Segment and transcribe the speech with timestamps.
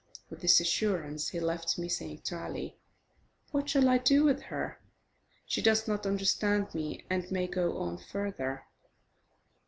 [0.31, 2.79] With this assurance he left me, saying to Ali:
[3.51, 4.81] "What shall I do with her?
[5.45, 8.63] She does not understand me, and may go on further."